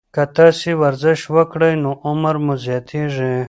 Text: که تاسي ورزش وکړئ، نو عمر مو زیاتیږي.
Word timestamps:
که 0.15 0.23
تاسي 0.35 0.71
ورزش 0.83 1.19
وکړئ، 1.35 1.73
نو 1.83 1.91
عمر 2.07 2.35
مو 2.45 2.53
زیاتیږي. 2.65 3.33